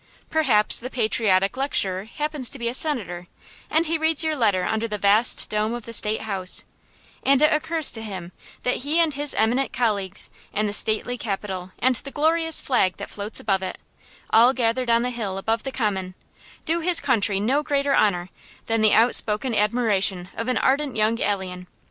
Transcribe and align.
Perhaps 0.31 0.79
the 0.79 0.89
patriotic 0.89 1.55
lecturer 1.55 2.05
happens 2.05 2.49
to 2.49 2.57
be 2.57 2.67
a 2.67 2.73
Senator, 2.73 3.27
and 3.69 3.85
he 3.85 3.99
reads 3.99 4.23
your 4.23 4.35
letter 4.35 4.65
under 4.65 4.87
the 4.87 4.97
vast 4.97 5.47
dome 5.47 5.75
of 5.75 5.85
the 5.85 5.93
State 5.93 6.23
House; 6.23 6.63
and 7.21 7.39
it 7.39 7.53
occurs 7.53 7.91
to 7.91 8.01
him 8.01 8.31
that 8.63 8.77
he 8.77 8.99
and 8.99 9.13
his 9.13 9.35
eminent 9.35 9.71
colleagues 9.71 10.31
and 10.53 10.67
the 10.67 10.73
stately 10.73 11.19
capitol 11.19 11.71
and 11.77 11.97
the 11.97 12.09
glorious 12.09 12.63
flag 12.63 12.97
that 12.97 13.11
floats 13.11 13.39
above 13.39 13.61
it, 13.61 13.77
all 14.31 14.53
gathered 14.53 14.89
on 14.89 15.03
the 15.03 15.11
hill 15.11 15.37
above 15.37 15.61
the 15.61 15.71
Common, 15.71 16.15
do 16.65 16.79
his 16.79 16.99
country 16.99 17.39
no 17.39 17.61
greater 17.61 17.93
honor 17.93 18.31
than 18.65 18.81
the 18.81 18.93
outspoken 18.93 19.53
admiration 19.53 20.29
of 20.35 20.47
an 20.47 20.57
ardent 20.57 20.95
young 20.95 21.21
alien. 21.21 21.67